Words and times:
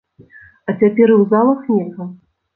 А 0.69 0.75
цяпер 0.79 1.07
і 1.11 1.19
ў 1.21 1.29
залах 1.35 1.61
нельга!? 1.75 2.11